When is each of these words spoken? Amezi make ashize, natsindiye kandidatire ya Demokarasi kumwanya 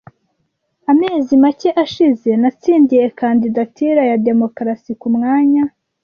Amezi 0.91 1.33
make 1.43 1.69
ashize, 1.83 2.29
natsindiye 2.41 3.05
kandidatire 3.19 4.01
ya 4.09 4.17
Demokarasi 4.27 4.91
kumwanya 5.01 5.63